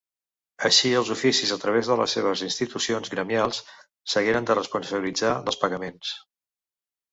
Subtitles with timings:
[0.69, 3.61] Així els oficis, a través de les seves institucions gremials,
[4.15, 6.19] s'hagueren de responsabilitzar dels pagaments.